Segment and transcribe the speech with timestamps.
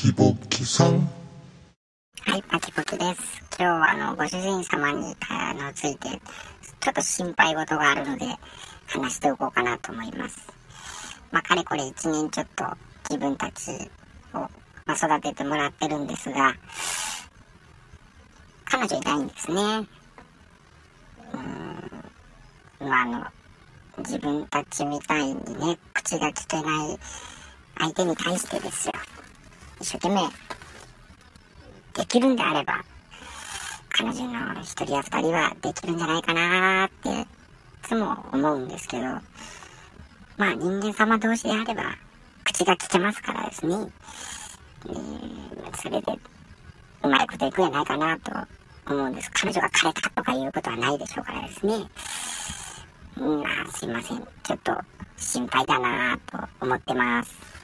[0.00, 0.98] キボキさん。
[2.22, 3.42] はい、パキポキです。
[3.58, 6.08] 今日はあの、ご主人様にあのついて、
[6.80, 8.24] ちょっと心配事があるので、
[8.86, 10.38] 話しておこうかなと思います。
[11.30, 12.64] まあ、かれこれ一年ちょっと
[13.10, 13.72] 自分たち
[14.32, 14.48] を、ま
[14.86, 16.54] あ、育ててもらってるんですが、
[18.64, 19.62] 彼女いないんですね。
[22.80, 23.26] うん、まあ、あの、
[23.98, 26.98] 自分たちみたいにね、口が聞けない
[27.78, 28.94] 相手に対してですよ。
[29.80, 30.28] 一生懸命
[31.94, 32.84] できるんであれば、
[33.88, 37.26] 彼女の一人や二人はできるんじゃないかなーって、い
[37.82, 39.04] つも思うんですけど、
[40.36, 41.96] まあ人間様同士であれば、
[42.44, 43.74] 口が聞けますからですね。
[44.88, 45.40] えー
[45.76, 46.12] それで、
[47.02, 48.32] うまいこといくんじゃないかなと
[48.92, 49.30] 思うんです。
[49.32, 51.74] 彼女が枯れたとかいうことはないでしょうからですね。
[53.16, 54.18] うん、あすいません。
[54.42, 54.76] ちょっと
[55.16, 57.59] 心配だなと思ってます。